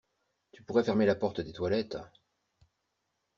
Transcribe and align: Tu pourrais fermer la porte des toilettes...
Tu 0.51 0.63
pourrais 0.63 0.83
fermer 0.83 1.05
la 1.05 1.13
porte 1.13 1.41
des 1.41 1.53
toilettes... 1.53 1.99